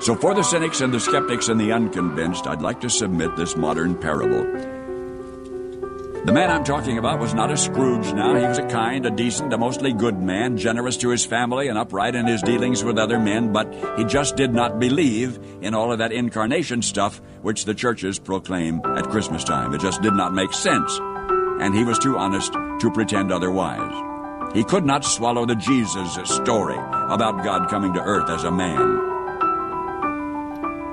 So, 0.00 0.14
for 0.14 0.34
the 0.34 0.42
cynics 0.42 0.82
and 0.82 0.92
the 0.92 1.00
skeptics 1.00 1.48
and 1.48 1.58
the 1.58 1.72
unconvinced, 1.72 2.46
I'd 2.46 2.60
like 2.60 2.80
to 2.82 2.90
submit 2.90 3.34
this 3.36 3.56
modern 3.56 3.94
parable. 3.94 4.44
The 6.26 6.32
man 6.32 6.50
I'm 6.50 6.64
talking 6.64 6.98
about 6.98 7.20
was 7.20 7.34
not 7.34 7.52
a 7.52 7.56
Scrooge 7.56 8.12
now. 8.12 8.34
He 8.34 8.44
was 8.44 8.58
a 8.58 8.66
kind, 8.66 9.06
a 9.06 9.10
decent, 9.10 9.52
a 9.52 9.58
mostly 9.58 9.92
good 9.92 10.20
man, 10.20 10.58
generous 10.58 10.96
to 10.98 11.10
his 11.10 11.24
family 11.24 11.68
and 11.68 11.78
upright 11.78 12.16
in 12.16 12.26
his 12.26 12.42
dealings 12.42 12.82
with 12.82 12.98
other 12.98 13.20
men, 13.20 13.52
but 13.52 13.72
he 13.96 14.04
just 14.04 14.34
did 14.34 14.52
not 14.52 14.80
believe 14.80 15.38
in 15.62 15.72
all 15.72 15.92
of 15.92 15.98
that 15.98 16.10
incarnation 16.10 16.82
stuff 16.82 17.22
which 17.42 17.64
the 17.64 17.74
churches 17.74 18.18
proclaim 18.18 18.80
at 18.84 19.08
Christmas 19.08 19.44
time. 19.44 19.72
It 19.72 19.80
just 19.80 20.02
did 20.02 20.14
not 20.14 20.34
make 20.34 20.52
sense. 20.52 20.98
And 21.60 21.74
he 21.74 21.84
was 21.84 21.98
too 21.98 22.16
honest 22.18 22.52
to 22.52 22.90
pretend 22.92 23.32
otherwise. 23.32 24.54
He 24.54 24.64
could 24.64 24.84
not 24.84 25.04
swallow 25.04 25.44
the 25.46 25.54
Jesus 25.54 26.14
story 26.24 26.76
about 26.76 27.44
God 27.44 27.68
coming 27.68 27.92
to 27.94 28.00
earth 28.00 28.30
as 28.30 28.44
a 28.44 28.50
man. 28.50 29.06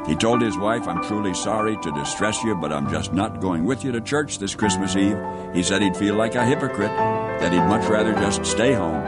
He 0.06 0.15
told 0.15 0.41
his 0.41 0.58
wife, 0.58 0.86
I'm 0.88 1.02
truly 1.04 1.34
sorry 1.34 1.78
to 1.78 1.91
distress 1.91 2.43
you, 2.43 2.56
but 2.56 2.73
I'm 2.73 2.89
just 2.89 3.13
not 3.13 3.39
going 3.39 3.63
with 3.63 3.86
you 3.86 3.93
to 3.93 4.02
church 4.02 4.38
this 4.38 4.54
Christmas 4.54 4.97
Eve. 4.97 5.17
He 5.54 5.63
said 5.63 5.82
he'd 5.82 5.95
feel 5.95 6.15
like 6.15 6.36
a 6.36 6.45
hypocrite, 6.45 6.91
that 6.91 7.54
he'd 7.54 7.60
much 7.60 7.88
rather 7.89 8.13
just 8.13 8.45
stay 8.45 8.73
home, 8.73 9.02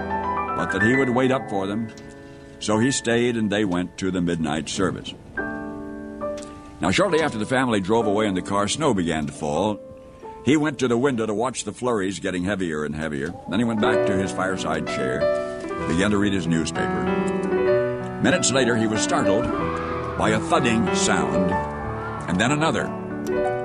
but 0.56 0.72
that 0.72 0.84
he 0.84 0.96
would 0.96 1.10
wait 1.10 1.32
up 1.32 1.50
for 1.50 1.68
them. 1.68 1.90
So 2.60 2.80
he 2.80 2.92
stayed 2.92 3.36
and 3.36 3.52
they 3.52 3.66
went 3.66 3.98
to 3.98 4.10
the 4.10 4.22
midnight 4.22 4.70
service. 4.70 5.14
Now, 6.80 6.92
shortly 6.92 7.22
after 7.22 7.38
the 7.38 7.46
family 7.46 7.82
drove 7.82 8.08
away 8.08 8.28
in 8.28 8.34
the 8.34 8.42
car, 8.42 8.68
snow 8.70 8.94
began 8.94 9.26
to 9.26 9.34
fall. 9.34 9.80
He 10.46 10.58
went 10.58 10.78
to 10.80 10.88
the 10.88 10.96
window 10.96 11.26
to 11.26 11.34
watch 11.34 11.64
the 11.64 11.74
flurries 11.74 12.20
getting 12.20 12.44
heavier 12.44 12.86
and 12.86 12.96
heavier. 12.96 13.34
Then 13.50 13.58
he 13.58 13.66
went 13.66 13.82
back 13.82 14.06
to 14.06 14.16
his 14.16 14.32
fireside 14.32 14.86
chair, 14.86 15.20
began 15.88 16.12
to 16.12 16.20
read 16.20 16.34
his 16.34 16.46
newspaper. 16.46 17.04
Minutes 18.22 18.52
later, 18.52 18.76
he 18.76 18.86
was 18.86 19.02
startled 19.02 19.46
by 20.20 20.30
a 20.30 20.40
thudding 20.40 20.94
sound, 20.94 21.52
and 22.30 22.40
then 22.40 22.52
another, 22.52 22.86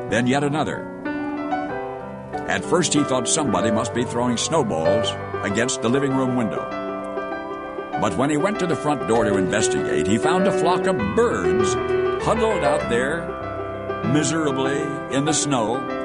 then 0.08 0.26
yet 0.26 0.42
another. 0.42 0.86
At 2.48 2.64
first, 2.64 2.94
he 2.94 3.04
thought 3.04 3.28
somebody 3.28 3.70
must 3.70 3.92
be 3.92 4.04
throwing 4.04 4.38
snowballs 4.38 5.10
against 5.44 5.82
the 5.82 5.90
living 5.90 6.16
room 6.16 6.34
window. 6.34 6.66
But 8.00 8.16
when 8.16 8.30
he 8.30 8.38
went 8.38 8.58
to 8.60 8.66
the 8.66 8.74
front 8.74 9.06
door 9.06 9.24
to 9.24 9.36
investigate, 9.36 10.06
he 10.06 10.16
found 10.16 10.46
a 10.46 10.58
flock 10.58 10.86
of 10.86 10.96
birds 11.14 11.74
huddled 12.24 12.64
out 12.64 12.88
there 12.88 13.28
miserably 14.14 14.80
in 15.14 15.26
the 15.26 15.34
snow. 15.34 15.99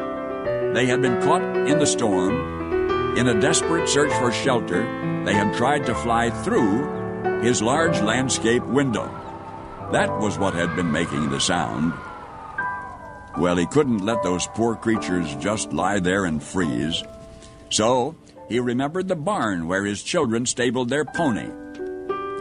They 0.75 0.87
had 0.87 1.01
been 1.01 1.21
caught 1.21 1.41
in 1.69 1.79
the 1.79 1.85
storm. 1.87 3.15
In 3.17 3.29
a 3.29 3.39
desperate 3.39 3.87
search 3.87 4.11
for 4.19 4.29
shelter, 4.33 4.83
they 5.23 5.33
had 5.33 5.55
tried 5.55 5.85
to 5.85 5.95
fly 5.95 6.29
through 6.29 7.41
his 7.41 7.61
large 7.61 8.01
landscape 8.01 8.61
window. 8.65 9.07
That 9.93 10.19
was 10.19 10.37
what 10.37 10.53
had 10.53 10.75
been 10.75 10.91
making 10.91 11.29
the 11.29 11.39
sound. 11.39 11.93
Well, 13.37 13.55
he 13.55 13.65
couldn't 13.67 14.05
let 14.05 14.21
those 14.21 14.47
poor 14.47 14.75
creatures 14.75 15.33
just 15.35 15.71
lie 15.71 15.99
there 15.99 16.25
and 16.25 16.43
freeze. 16.43 17.01
So 17.69 18.17
he 18.49 18.59
remembered 18.59 19.07
the 19.07 19.15
barn 19.15 19.69
where 19.69 19.85
his 19.85 20.03
children 20.03 20.45
stabled 20.45 20.89
their 20.89 21.05
pony. 21.05 21.47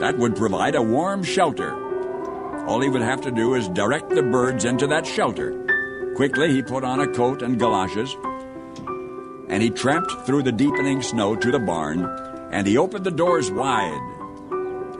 That 0.01 0.19
would 0.19 0.35
provide 0.35 0.75
a 0.75 0.83
warm 0.83 1.23
shelter. 1.23 1.73
All 2.67 2.81
he 2.81 2.89
would 2.89 3.03
have 3.03 3.21
to 3.21 3.31
do 3.31 3.55
is 3.55 3.69
direct 3.69 4.11
the 4.11 4.25
birds 4.25 4.65
into 4.65 4.89
that 4.89 5.07
shelter. 5.07 5.64
Quickly, 6.17 6.53
he 6.53 6.63
put 6.63 6.85
on 6.85 7.01
a 7.01 7.09
coat 7.09 7.43
and 7.43 7.59
galoshes, 7.59 8.17
and 9.49 9.63
he 9.63 9.71
tramped 9.71 10.13
through 10.27 10.43
the 10.43 10.53
deepening 10.53 11.03
snow 11.03 11.37
to 11.37 11.51
the 11.51 11.59
barn, 11.59 12.05
and 12.53 12.67
he 12.67 12.79
opened 12.79 13.05
the 13.05 13.11
doors 13.11 13.51
wide 13.51 14.15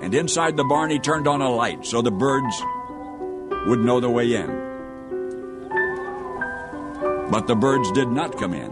and 0.05 0.15
inside 0.15 0.55
the 0.55 0.65
barn 0.65 0.91
he 0.91 0.99
turned 0.99 1.27
on 1.27 1.41
a 1.41 1.49
light 1.49 1.87
so 1.87 2.03
the 2.03 2.11
birds 2.11 2.63
would 3.67 3.81
know 3.81 4.01
the 4.01 4.11
way 4.11 4.35
in. 4.35 4.49
But 7.31 7.47
the 7.47 7.57
birds 7.57 7.91
did 7.93 8.09
not 8.09 8.37
come 8.37 8.53
in. 8.53 8.71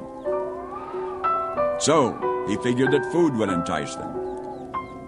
So 1.81 2.45
he 2.47 2.57
figured 2.59 2.93
that 2.93 3.11
food 3.11 3.35
would 3.37 3.49
entice 3.49 3.95
them. 3.95 4.13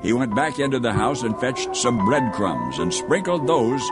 He 0.03 0.15
went 0.15 0.35
back 0.35 0.59
into 0.59 0.79
the 0.79 0.95
house 0.95 1.23
and 1.23 1.39
fetched 1.39 1.77
some 1.77 2.03
breadcrumbs 2.07 2.79
and 2.79 2.93
sprinkled 2.93 3.47
those 3.47 3.83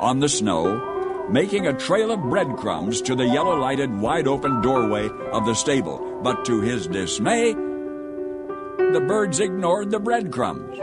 on 0.00 0.20
the 0.20 0.30
snow, 0.30 0.91
making 1.30 1.66
a 1.66 1.72
trail 1.72 2.10
of 2.10 2.20
breadcrumbs 2.22 3.02
to 3.02 3.14
the 3.14 3.26
yellow 3.26 3.56
lighted, 3.58 3.94
wide 3.94 4.26
open 4.26 4.60
doorway 4.60 5.08
of 5.32 5.46
the 5.46 5.54
stable. 5.54 6.20
But 6.22 6.44
to 6.46 6.60
his 6.60 6.86
dismay, 6.86 7.52
the 7.52 9.04
birds 9.06 9.40
ignored 9.40 9.90
the 9.90 10.00
breadcrumbs 10.00 10.78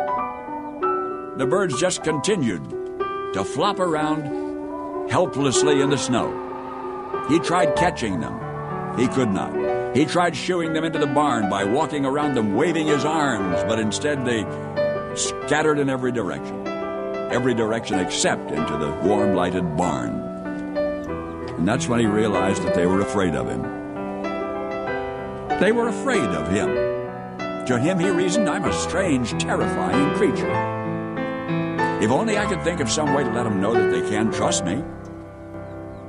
the 1.40 1.48
birds 1.48 1.80
just 1.80 2.04
continued 2.04 2.70
to 3.34 3.46
flop 3.46 3.80
around 3.80 5.10
helplessly 5.10 5.80
in 5.80 5.90
the 5.90 5.98
snow. 5.98 6.28
He 7.30 7.40
tried 7.40 7.78
catching 7.78 8.20
them. 8.20 8.98
He 9.00 9.08
could 9.08 9.30
not. 9.30 9.96
He 9.96 10.06
tried 10.06 10.36
shooing 10.36 10.74
them 10.74 10.84
into 10.84 11.00
the 11.00 11.08
barn 11.08 11.50
by 11.50 11.64
walking 11.64 12.06
around 12.06 12.34
them 12.34 12.56
waving 12.56 12.88
his 12.88 13.06
arms, 13.06 13.64
but 13.70 13.80
instead 13.80 14.26
they 14.26 14.42
scattered 15.16 15.80
in 15.80 15.90
every 15.90 16.12
direction. 16.12 16.68
Every 17.32 17.54
direction 17.54 18.00
except 18.00 18.52
into 18.52 18.78
the 18.78 18.92
warm 19.08 19.34
lighted 19.34 19.78
barn. 19.78 20.29
And 21.60 21.68
that's 21.68 21.90
when 21.90 22.00
he 22.00 22.06
realized 22.06 22.64
that 22.64 22.74
they 22.74 22.86
were 22.86 23.02
afraid 23.02 23.36
of 23.36 23.50
him. 23.50 23.64
They 25.60 25.74
were 25.74 25.90
afraid 25.90 26.24
of 26.24 26.50
him. 26.50 26.70
To 27.66 27.78
him, 27.78 28.00
he 28.00 28.10
reasoned, 28.10 28.48
I'm 28.48 28.64
a 28.64 28.72
strange, 28.72 29.32
terrifying 29.44 30.16
creature. 30.16 30.50
If 32.02 32.12
only 32.12 32.38
I 32.38 32.46
could 32.46 32.64
think 32.64 32.80
of 32.80 32.90
some 32.90 33.14
way 33.14 33.26
to 33.26 33.32
let 33.34 33.44
them 33.44 33.60
know 33.60 33.74
that 33.74 33.92
they 33.92 34.10
can 34.10 34.32
trust 34.32 34.64
me, 34.64 34.82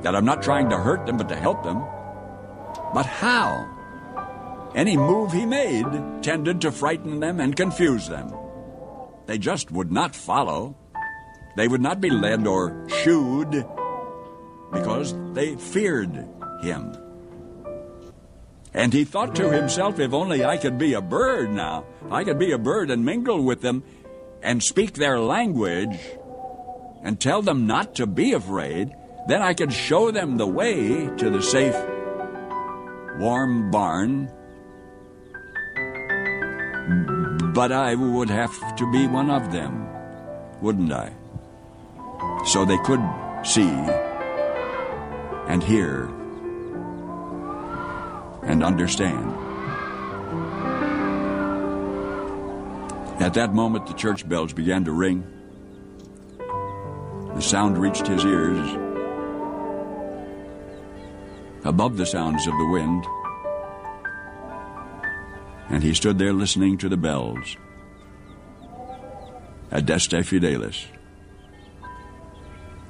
that 0.02 0.14
I'm 0.14 0.24
not 0.24 0.40
trying 0.40 0.70
to 0.70 0.78
hurt 0.78 1.04
them 1.04 1.16
but 1.16 1.28
to 1.30 1.34
help 1.34 1.64
them. 1.64 1.80
But 2.94 3.06
how? 3.06 4.70
Any 4.76 4.96
move 4.96 5.32
he 5.32 5.46
made 5.46 6.22
tended 6.22 6.60
to 6.60 6.70
frighten 6.70 7.18
them 7.18 7.40
and 7.40 7.56
confuse 7.56 8.06
them. 8.06 8.32
They 9.26 9.36
just 9.36 9.72
would 9.72 9.90
not 9.90 10.14
follow. 10.14 10.76
They 11.56 11.66
would 11.66 11.80
not 11.80 12.00
be 12.00 12.10
led 12.10 12.46
or 12.46 12.86
shooed 12.88 13.66
because 14.72 15.14
they 15.32 15.56
feared 15.56 16.26
him. 16.62 16.96
And 18.72 18.92
he 18.92 19.04
thought 19.04 19.34
to 19.36 19.50
himself, 19.50 19.98
if 19.98 20.12
only 20.12 20.44
I 20.44 20.56
could 20.56 20.78
be 20.78 20.94
a 20.94 21.00
bird 21.00 21.50
now, 21.50 21.84
I 22.10 22.22
could 22.22 22.38
be 22.38 22.52
a 22.52 22.58
bird 22.58 22.90
and 22.90 23.04
mingle 23.04 23.42
with 23.42 23.62
them, 23.62 23.82
and 24.42 24.62
speak 24.62 24.94
their 24.94 25.18
language 25.18 25.98
and 27.02 27.20
tell 27.20 27.42
them 27.42 27.66
not 27.66 27.94
to 27.96 28.06
be 28.06 28.32
afraid, 28.32 28.94
then 29.26 29.42
I 29.42 29.54
could 29.54 29.72
show 29.72 30.10
them 30.10 30.36
the 30.36 30.46
way 30.46 31.08
to 31.16 31.30
the 31.30 31.42
safe, 31.42 31.76
warm 33.18 33.70
barn. 33.70 34.30
But 37.52 37.72
I 37.72 37.94
would 37.94 38.30
have 38.30 38.76
to 38.76 38.90
be 38.92 39.06
one 39.06 39.30
of 39.30 39.52
them, 39.52 39.86
wouldn't 40.60 40.92
I? 40.92 41.12
So 42.46 42.64
they 42.64 42.78
could 42.78 43.02
see 43.42 43.68
and 45.50 45.64
hear 45.64 46.04
and 48.44 48.62
understand. 48.62 49.34
At 53.20 53.34
that 53.34 53.52
moment, 53.52 53.86
the 53.86 53.94
church 53.94 54.28
bells 54.28 54.52
began 54.52 54.84
to 54.84 54.92
ring. 54.92 55.26
The 57.34 57.42
sound 57.42 57.78
reached 57.78 58.06
his 58.06 58.24
ears. 58.24 58.76
Above 61.64 61.96
the 61.96 62.06
sounds 62.06 62.46
of 62.46 62.52
the 62.52 62.66
wind, 62.66 63.04
and 65.68 65.82
he 65.82 65.94
stood 65.94 66.16
there 66.16 66.32
listening 66.32 66.78
to 66.78 66.88
the 66.88 66.96
bells. 66.96 67.56
Adeste 69.72 70.22
Fideles. 70.22 70.86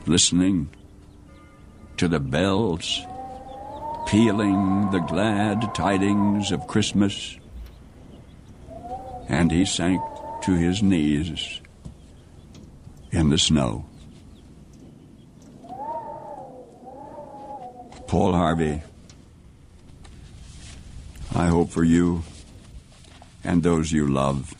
Listening 0.06 0.68
to 2.00 2.08
the 2.08 2.18
bells, 2.18 3.04
pealing 4.06 4.90
the 4.90 5.00
glad 5.00 5.74
tidings 5.74 6.50
of 6.50 6.66
Christmas. 6.66 7.36
And 9.28 9.52
he 9.52 9.66
sank 9.66 10.00
to 10.44 10.54
his 10.54 10.82
knees 10.82 11.60
in 13.12 13.28
the 13.28 13.36
snow. 13.36 13.84
Paul 18.06 18.32
Harvey, 18.32 18.80
I 21.34 21.48
hope 21.48 21.68
for 21.68 21.84
you 21.84 22.22
and 23.44 23.62
those 23.62 23.92
you 23.92 24.06
love, 24.06 24.54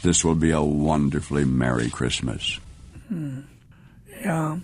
this 0.00 0.24
will 0.24 0.34
be 0.34 0.50
a 0.50 0.62
wonderfully 0.62 1.44
Merry 1.44 1.90
Christmas. 1.90 2.58
Hmm. 3.08 3.40
Yeah, 4.22 4.60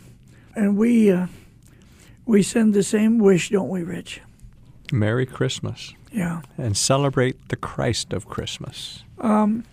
and 0.57 0.77
we 0.77 1.11
uh, 1.13 1.27
we 2.25 2.43
send 2.43 2.75
the 2.75 2.83
same 2.83 3.19
wish, 3.19 3.51
don't 3.51 3.69
we, 3.69 3.83
Rich? 3.83 4.21
Merry 4.93 5.27
Christmas. 5.27 5.95
Yeah. 6.11 6.41
And 6.57 6.77
celebrate 6.77 7.49
the 7.49 7.57
Christ 7.57 8.13
of 8.13 8.27
Christmas. 8.29 9.05
Um, 9.19 9.65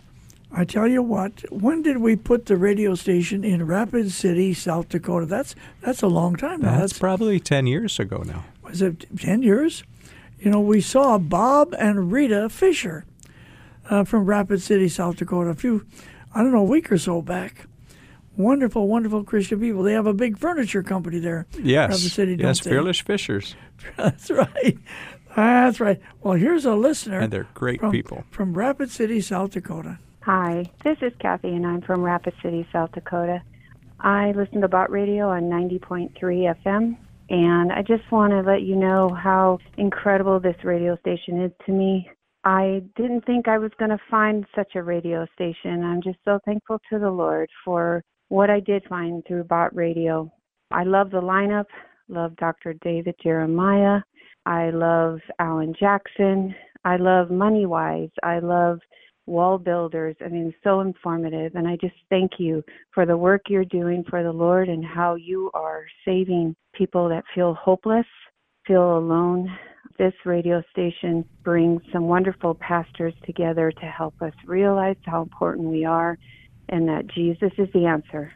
I 0.51 0.65
tell 0.65 0.87
you 0.87 1.01
what, 1.01 1.43
when 1.51 1.81
did 1.81 1.97
we 1.97 2.15
put 2.15 2.45
the 2.45 2.57
radio 2.57 2.95
station 2.95 3.43
in 3.43 3.65
Rapid 3.65 4.11
City, 4.11 4.53
South 4.53 4.89
Dakota? 4.89 5.25
That's 5.25 5.55
that's 5.81 6.01
a 6.03 6.07
long 6.07 6.35
time 6.35 6.61
now. 6.61 6.77
That's 6.79 6.99
probably 6.99 7.39
10 7.39 7.65
years 7.65 7.99
ago 7.99 8.23
now. 8.25 8.45
was 8.61 8.81
it 8.81 9.05
ten 9.17 9.41
years? 9.41 9.83
You 10.39 10.51
know, 10.51 10.59
we 10.61 10.81
saw 10.81 11.17
Bob 11.17 11.73
and 11.79 12.11
Rita 12.11 12.49
Fisher 12.49 13.05
uh, 13.89 14.03
from 14.03 14.25
Rapid 14.25 14.61
City, 14.61 14.89
South 14.89 15.15
Dakota, 15.15 15.51
a 15.51 15.55
few, 15.55 15.85
I 16.35 16.43
don't 16.43 16.51
know, 16.51 16.59
a 16.59 16.63
week 16.63 16.91
or 16.91 16.97
so 16.97 17.21
back. 17.21 17.65
Wonderful, 18.35 18.87
wonderful 18.87 19.23
Christian 19.23 19.59
people. 19.59 19.83
They 19.83 19.93
have 19.93 20.07
a 20.07 20.13
big 20.13 20.37
furniture 20.37 20.81
company 20.81 21.19
there. 21.19 21.45
Yes. 21.61 21.89
Rapid 21.89 22.11
City, 22.11 22.35
don't 22.35 22.47
yes, 22.47 22.61
they? 22.61 22.71
Fearless 22.71 22.99
Fishers. 22.99 23.55
That's 23.97 24.31
right. 24.31 24.77
That's 25.35 25.79
right. 25.79 25.99
Well, 26.21 26.35
here's 26.35 26.65
a 26.65 26.75
listener. 26.75 27.19
And 27.19 27.31
they're 27.31 27.47
great 27.53 27.79
from, 27.79 27.91
people. 27.91 28.23
From 28.31 28.53
Rapid 28.53 28.91
City, 28.91 29.21
South 29.21 29.51
Dakota. 29.51 29.99
Hi, 30.21 30.65
this 30.83 30.97
is 31.01 31.11
Kathy, 31.19 31.49
and 31.49 31.65
I'm 31.65 31.81
from 31.81 32.01
Rapid 32.01 32.33
City, 32.41 32.67
South 32.71 32.91
Dakota. 32.93 33.41
I 33.99 34.31
listen 34.31 34.61
to 34.61 34.67
Bott 34.67 34.89
Radio 34.89 35.29
on 35.29 35.43
90.3 35.43 36.11
FM, 36.21 36.97
and 37.29 37.71
I 37.71 37.81
just 37.81 38.09
want 38.11 38.31
to 38.31 38.41
let 38.41 38.61
you 38.61 38.75
know 38.75 39.09
how 39.09 39.59
incredible 39.77 40.39
this 40.39 40.55
radio 40.63 40.97
station 40.97 41.41
is 41.41 41.51
to 41.65 41.71
me. 41.71 42.09
I 42.43 42.83
didn't 42.95 43.25
think 43.25 43.47
I 43.47 43.57
was 43.57 43.71
going 43.77 43.91
to 43.91 43.99
find 44.09 44.45
such 44.55 44.75
a 44.75 44.83
radio 44.83 45.25
station. 45.33 45.83
I'm 45.83 46.01
just 46.01 46.19
so 46.25 46.39
thankful 46.45 46.79
to 46.91 46.99
the 46.99 47.11
Lord 47.11 47.49
for 47.63 48.03
what 48.33 48.49
I 48.49 48.61
did 48.61 48.83
find 48.89 49.23
through 49.27 49.43
Bott 49.43 49.75
Radio. 49.75 50.33
I 50.71 50.85
love 50.85 51.11
the 51.11 51.21
lineup, 51.21 51.65
love 52.07 52.35
Dr. 52.37 52.73
David 52.83 53.13
Jeremiah. 53.21 53.99
I 54.47 54.71
love 54.71 55.19
Alan 55.37 55.75
Jackson. 55.79 56.55
I 56.83 56.95
love 56.95 57.27
Moneywise. 57.27 58.09
I 58.23 58.39
love 58.39 58.79
WallBuilders. 59.29 60.15
I 60.25 60.29
mean, 60.29 60.51
so 60.63 60.81
informative. 60.81 61.53
And 61.53 61.67
I 61.67 61.77
just 61.79 61.93
thank 62.09 62.31
you 62.39 62.63
for 62.91 63.05
the 63.05 63.15
work 63.15 63.43
you're 63.49 63.65
doing 63.65 64.03
for 64.09 64.23
the 64.23 64.31
Lord 64.31 64.67
and 64.67 64.83
how 64.83 65.13
you 65.13 65.51
are 65.53 65.85
saving 66.03 66.55
people 66.73 67.07
that 67.09 67.25
feel 67.35 67.53
hopeless, 67.53 68.07
feel 68.65 68.97
alone. 68.97 69.47
This 69.99 70.13
radio 70.25 70.63
station 70.71 71.23
brings 71.43 71.83
some 71.93 72.07
wonderful 72.07 72.55
pastors 72.55 73.13
together 73.27 73.71
to 73.71 73.85
help 73.85 74.19
us 74.23 74.33
realize 74.47 74.97
how 75.05 75.21
important 75.21 75.69
we 75.69 75.85
are 75.85 76.17
and 76.69 76.87
that 76.89 77.07
Jesus 77.07 77.51
is 77.57 77.69
the 77.73 77.85
answer. 77.85 78.31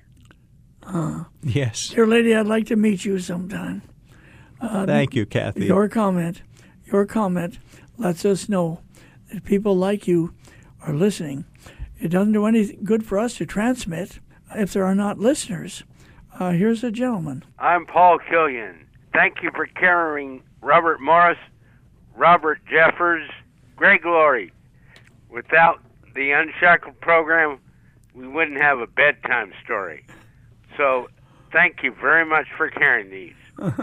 Uh, 0.84 1.26
Yes. 1.44 1.90
dear 1.90 2.08
lady, 2.08 2.34
I'd 2.36 2.48
like 2.48 2.66
to 2.68 2.76
meet 2.76 3.04
you 3.06 3.20
sometime. 3.20 3.82
Uh, 4.62 4.86
Thank 4.86 5.16
you, 5.16 5.26
Kathy. 5.26 5.66
Your 5.66 5.88
comment, 5.88 6.42
your 6.86 7.06
comment 7.06 7.60
lets 7.98 8.26
us 8.26 8.48
know 8.50 8.82
that 9.32 9.44
people 9.44 9.76
like 9.76 10.08
you 10.08 10.34
are 10.86 10.94
listening. 10.94 11.46
It 12.00 12.10
doesn't 12.10 12.34
do 12.34 12.46
any 12.46 12.74
good 12.84 13.06
for 13.06 13.18
us 13.20 13.36
to 13.38 13.46
transmit 13.46 14.20
if 14.56 14.72
there 14.74 14.86
are 14.86 14.96
not 14.96 15.20
listeners. 15.20 15.84
Uh, 16.40 16.52
here's 16.52 16.84
a 16.84 16.92
gentleman. 16.92 17.44
I'm 17.60 17.86
Paul 17.86 18.20
Killian. 18.20 18.86
Thank 19.14 19.42
you 19.42 19.52
for 19.56 19.66
carrying 19.66 20.42
Robert 20.62 21.02
Morris, 21.02 21.40
Robert 22.16 22.60
Jeffress, 22.72 23.28
Greg 23.76 24.06
Laurie. 24.06 24.52
Without 25.30 25.82
the 26.16 26.32
Unshackled 26.32 27.00
program, 27.02 27.60
we 28.18 28.28
wouldn't 28.28 28.60
have 28.60 28.80
a 28.80 28.88
bedtime 28.88 29.54
story. 29.64 30.06
So, 30.76 31.08
thank 31.52 31.84
you 31.84 31.94
very 32.02 32.26
much 32.26 32.48
for 32.58 32.70
carrying 32.70 33.10
these. 33.10 33.34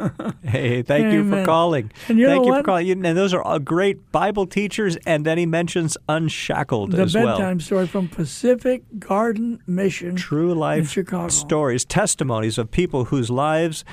Hey, 0.44 0.82
thank 0.82 1.12
you 1.12 1.28
for 1.28 1.44
calling. 1.44 1.90
And 2.08 2.16
you 2.18 2.26
thank 2.26 2.42
know 2.42 2.44
you 2.46 2.52
what? 2.52 2.58
for 2.60 2.64
calling. 2.64 2.90
And 3.04 3.16
those 3.18 3.34
are 3.34 3.42
all 3.42 3.58
great 3.58 4.12
Bible 4.12 4.46
teachers. 4.46 4.96
And 5.04 5.24
then 5.24 5.36
he 5.36 5.46
mentions 5.46 5.96
Unshackled 6.08 6.92
The 6.92 7.02
as 7.02 7.14
bedtime 7.14 7.58
story 7.58 7.88
from 7.88 8.06
Pacific 8.08 8.84
Garden 9.00 9.60
Mission. 9.66 10.14
True 10.14 10.52
in 10.52 10.58
life 10.58 10.90
Chicago. 10.90 11.28
stories, 11.28 11.84
testimonies 11.84 12.56
of 12.56 12.70
people 12.70 13.06
whose 13.06 13.30
lives 13.30 13.84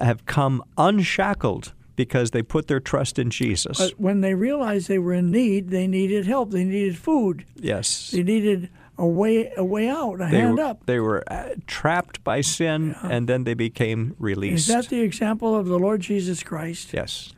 have 0.00 0.26
come 0.26 0.64
unshackled 0.76 1.74
because 1.94 2.32
they 2.32 2.42
put 2.42 2.66
their 2.66 2.80
trust 2.80 3.16
in 3.18 3.30
Jesus. 3.30 3.78
But 3.78 4.00
when 4.00 4.22
they 4.22 4.34
realized 4.34 4.88
they 4.88 4.98
were 4.98 5.14
in 5.14 5.30
need, 5.30 5.68
they 5.70 5.86
needed 5.86 6.26
help. 6.26 6.50
They 6.50 6.64
needed 6.64 6.98
food. 6.98 7.44
yes. 7.54 8.10
They 8.10 8.24
needed 8.24 8.68
a 9.00 9.06
way 9.06 9.50
a 9.56 9.64
way 9.64 9.88
out, 9.88 10.14
a 10.20 10.28
They 10.30 10.40
hand 10.40 10.58
were, 10.58 10.64
up. 10.64 10.86
they 10.86 11.00
were 11.00 11.24
uh, 11.32 11.54
trapped 11.66 12.22
by 12.22 12.42
sin 12.42 12.94
and 13.02 13.26
then 13.28 13.44
they 13.44 13.54
became 13.54 14.14
released. 14.18 14.68
Is 14.68 14.74
that 14.74 14.88
the 14.88 15.00
example 15.00 15.56
of 15.56 15.66
the 15.66 15.78
Lord 15.78 16.00
Jesus 16.02 16.42
Christ? 16.42 16.92
yes. 16.92 17.32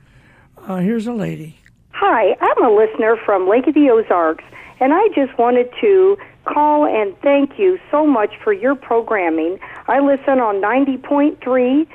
Uh, 0.68 0.76
here's 0.78 1.06
a 1.06 1.12
lady. 1.12 1.56
Hi, 1.92 2.36
I'm 2.40 2.64
a 2.64 2.70
listener 2.74 3.16
from 3.24 3.48
Lake 3.48 3.66
of 3.66 3.74
the 3.74 3.90
Ozarks, 3.90 4.44
and 4.80 4.92
I 4.92 5.08
just 5.14 5.36
wanted 5.38 5.68
to 5.80 6.16
call 6.44 6.84
and 6.86 7.16
thank 7.22 7.58
you 7.58 7.78
so 7.90 8.06
much 8.06 8.32
for 8.42 8.52
your 8.52 8.74
programming. 8.74 9.58
I 9.88 10.00
listen 10.00 10.40
on 10.40 10.56
90.3, 10.60 11.86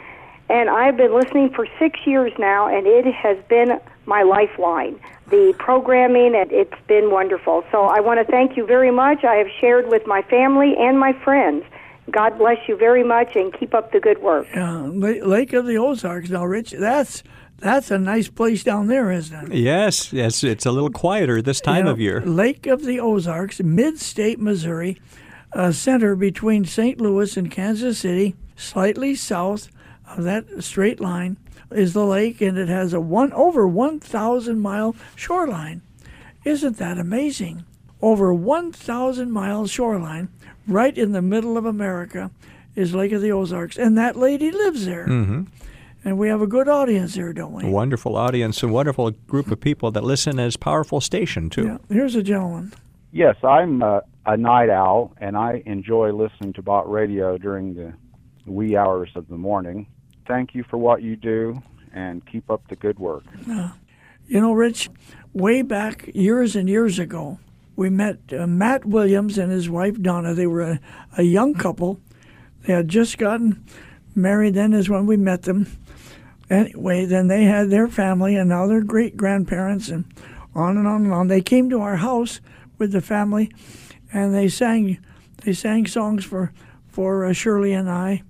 and 0.50 0.70
I've 0.70 0.96
been 0.98 1.14
listening 1.14 1.50
for 1.56 1.68
six 1.80 2.00
years 2.06 2.32
now, 2.40 2.68
and 2.68 2.88
it 2.88 3.06
has 3.14 3.38
been 3.50 3.80
my 4.06 4.24
lifeline. 4.24 5.00
The 5.30 5.54
programming, 5.60 6.36
and 6.36 6.52
it's 6.52 6.74
been 6.88 7.12
wonderful. 7.12 7.64
So 7.72 7.84
I 7.86 8.00
want 8.00 8.20
to 8.20 8.32
thank 8.32 8.56
you 8.56 8.66
very 8.66 8.92
much. 8.92 9.24
I 9.24 9.36
have 9.36 9.48
shared 9.60 9.88
with 9.90 10.08
my 10.08 10.22
family 10.22 10.76
and 10.78 10.98
my 11.00 11.12
friends. 11.24 11.66
God 12.10 12.38
bless 12.38 12.58
you 12.70 12.78
very 12.78 13.04
much, 13.04 13.36
and 13.36 13.54
keep 13.54 13.74
up 13.74 13.92
the 13.92 14.00
good 14.00 14.22
work. 14.22 14.48
Yeah, 14.54 14.84
Lake 14.84 15.52
of 15.52 15.66
the 15.66 15.78
Ozarks. 15.78 16.30
Now, 16.30 16.46
Rich, 16.46 16.72
that's 16.72 17.24
that's 17.58 17.92
a 17.92 17.98
nice 17.98 18.30
place 18.30 18.64
down 18.64 18.88
there, 18.88 19.12
isn't 19.12 19.52
it? 19.52 19.58
Yes, 19.58 20.14
yes, 20.14 20.44
it's 20.44 20.66
a 20.66 20.72
little 20.72 20.92
quieter 20.92 21.42
this 21.42 21.60
time 21.60 21.86
Yeah, 21.86 21.92
of 21.92 22.00
year. 22.00 22.22
Lake 22.22 22.66
of 22.68 22.86
the 22.86 23.00
Ozarks, 23.00 23.60
mid-state 23.62 24.40
Missouri, 24.40 25.02
a 25.52 25.74
center 25.74 26.16
between 26.16 26.64
St. 26.66 27.02
Louis 27.02 27.36
and 27.36 27.52
Kansas 27.52 28.00
City, 28.00 28.36
slightly 28.56 29.16
south 29.16 29.70
of 30.08 30.24
that 30.24 30.46
straight 30.64 31.00
line 31.02 31.36
is 31.72 31.94
the 31.94 32.06
lake, 32.06 32.42
and 32.42 32.58
it 32.58 32.70
has 32.70 32.94
a 32.94 33.02
one 33.02 33.34
over 33.34 33.68
1,000 33.68 34.60
mile 34.60 34.96
shoreline. 35.16 35.82
Isn't 36.46 36.78
that 36.78 36.98
amazing? 36.98 37.66
Over 38.02 38.34
1,000 38.34 39.32
mile 39.32 39.68
shoreline, 39.68 40.30
right 40.68 40.98
in 40.98 41.12
the 41.12 41.22
middle 41.22 41.58
of 41.58 41.66
America, 41.66 42.32
is 42.76 42.94
Lake 42.94 43.12
of 43.12 43.22
the 43.22 43.32
Ozarks, 43.32 43.78
and 43.78 43.98
that 43.98 44.16
lady 44.16 44.52
lives 44.52 44.86
there. 44.86 45.06
hmm 45.06 45.44
And 46.06 46.18
we 46.18 46.30
have 46.30 46.42
a 46.42 46.48
good 46.48 46.70
audience 46.70 47.16
there, 47.16 47.34
don't 47.34 47.54
we? 47.54 47.66
A 47.66 47.70
wonderful 47.72 48.16
audience, 48.16 48.62
a 48.64 48.68
wonderful 48.68 49.12
group 49.12 49.52
of 49.52 49.60
people 49.60 49.92
that 49.92 50.04
listen 50.04 50.40
as 50.40 50.56
powerful 50.56 51.02
station 51.02 51.50
too. 51.50 51.66
Yeah. 51.66 51.78
Here's 51.90 52.16
a 52.16 52.24
gentleman. 52.24 52.72
Yes, 53.12 53.36
I'm 53.44 53.82
a, 53.82 54.04
a 54.26 54.38
night 54.38 54.70
owl, 54.70 55.14
and 55.20 55.36
I 55.36 55.64
enjoy 55.66 56.12
listening 56.12 56.54
to 56.54 56.62
Bott 56.62 56.90
Radio 56.90 57.38
during 57.38 57.74
the 57.74 57.94
wee 58.46 58.78
hours 58.78 59.10
of 59.16 59.28
the 59.28 59.38
morning. 59.38 59.88
Thank 60.28 60.54
you 60.54 60.64
for 60.64 60.78
what 60.78 61.02
you 61.02 61.16
do, 61.16 61.62
and 61.94 62.26
keep 62.26 62.50
up 62.50 62.68
the 62.68 62.76
good 62.76 63.00
work. 63.00 63.24
You 64.28 64.42
know, 64.42 64.52
Rich, 64.52 64.90
way 65.34 65.62
back 65.62 66.10
years 66.14 66.56
and 66.56 66.68
years 66.68 67.00
ago, 67.00 67.40
we 67.78 67.90
met 67.90 68.18
uh, 68.38 68.46
Matt 68.46 68.86
Williams 68.86 69.38
and 69.38 69.52
his 69.52 69.70
wife 69.70 70.02
Donna. 70.02 70.34
They 70.34 70.48
were 70.48 70.62
a, 70.62 70.80
a 71.18 71.24
young 71.24 71.54
couple. 71.54 72.00
They 72.64 72.74
had 72.74 72.90
just 72.90 73.18
gotten 73.18 73.64
married 74.16 74.56
then, 74.56 74.74
is 74.74 74.90
when 74.90 75.06
we 75.06 75.16
met 75.16 75.44
them. 75.44 75.68
Anyway, 76.50 77.06
then 77.06 77.28
they 77.28 77.44
had 77.44 77.70
their 77.70 77.88
family 77.88 78.36
and 78.36 78.50
now 78.50 78.68
they're 78.68 78.82
great 78.82 79.18
grandparents 79.18 79.90
and 79.90 80.06
on 80.56 80.78
and 80.78 80.88
on 80.88 81.06
and 81.06 81.14
on. 81.14 81.28
They 81.28 81.42
came 81.42 81.70
to 81.70 81.82
our 81.82 81.98
house 81.98 82.42
with 82.78 82.92
the 82.92 83.02
family, 83.02 83.52
and 84.12 84.34
they 84.34 84.48
sang 84.48 84.98
they 85.44 85.54
sang 85.54 85.86
songs 85.86 86.26
for 86.26 86.52
for 86.88 87.26
uh, 87.26 87.34
Shirley 87.34 87.74
and 87.74 87.90
I, 87.90 88.24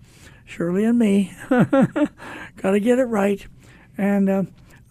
Shirley 0.47 0.85
and 0.85 0.97
me. 0.97 1.33
Got 1.49 2.71
to 2.71 2.79
get 2.79 2.99
it 2.99 3.05
right, 3.05 3.45
and 3.97 4.29
uh, 4.29 4.43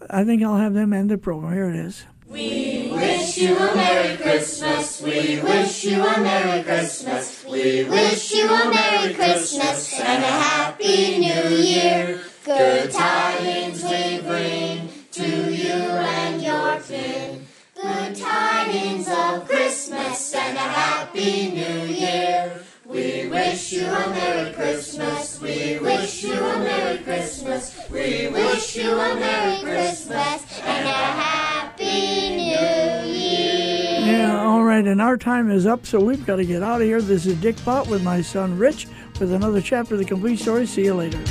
I 0.08 0.22
think 0.22 0.42
I'll 0.42 0.58
have 0.58 0.74
them 0.74 0.92
end 0.92 1.10
the 1.10 1.18
program. 1.18 1.52
Here 1.52 1.70
it 1.70 1.76
is. 1.76 2.04
We 2.28 2.90
wish 2.92 3.38
you 3.38 3.56
a 3.56 3.74
Merry 3.74 4.16
Christmas. 4.16 5.00
We 5.00 5.40
wish 5.40 5.84
you 5.84 6.04
a 6.04 6.20
Merry 6.20 6.62
Christmas. 6.62 7.44
We 7.44 7.84
wish 7.84 8.32
you 8.32 8.46
a 8.46 8.70
Merry 8.70 9.14
Christmas 9.14 9.98
and 9.98 10.22
a 10.22 10.26
Happy 10.26 11.18
New 11.18 11.56
Year. 11.56 12.20
Good 12.44 12.90
tidings 12.92 13.82
we 13.82 14.20
bring 14.20 14.90
to 15.12 15.54
you 15.54 15.72
and 15.72 16.42
your 16.42 16.80
kin. 16.80 17.46
Good 17.80 18.16
tidings 18.16 19.08
of 19.08 19.48
Christmas 19.48 20.34
and 20.34 20.56
a 20.56 20.60
Happy 20.60 21.50
New 21.52 21.86
Year. 21.86 22.65
We 22.96 23.28
wish 23.28 23.74
you 23.74 23.84
a 23.84 24.08
Merry 24.08 24.54
Christmas. 24.54 25.38
We 25.38 25.78
wish 25.80 26.24
you 26.24 26.32
a 26.32 26.58
Merry 26.60 26.96
Christmas. 27.04 27.78
We 27.90 28.28
wish 28.28 28.74
you 28.74 28.90
a 28.90 29.14
Merry 29.16 29.60
Christmas 29.60 30.60
and 30.62 30.88
a 30.88 30.92
Happy 30.92 32.30
New 32.30 32.42
Year. 32.42 34.00
Yeah, 34.00 34.42
all 34.42 34.64
right, 34.64 34.86
and 34.86 35.02
our 35.02 35.18
time 35.18 35.50
is 35.50 35.66
up, 35.66 35.84
so 35.84 36.00
we've 36.00 36.24
got 36.24 36.36
to 36.36 36.46
get 36.46 36.62
out 36.62 36.80
of 36.80 36.86
here. 36.86 37.02
This 37.02 37.26
is 37.26 37.38
Dick 37.38 37.62
Bott 37.66 37.86
with 37.86 38.02
my 38.02 38.22
son 38.22 38.56
Rich 38.56 38.88
with 39.20 39.30
another 39.30 39.60
chapter 39.60 39.92
of 39.92 40.00
the 40.00 40.06
complete 40.06 40.38
story. 40.38 40.64
See 40.64 40.84
you 40.84 40.94
later. 40.94 41.22